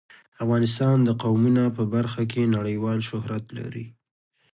افغانستان 0.43 0.97
د 1.03 1.09
قومونه 1.23 1.63
په 1.77 1.83
برخه 1.93 2.21
کې 2.31 2.51
نړیوال 2.55 2.99
شهرت 3.09 3.45
لري. 3.57 3.85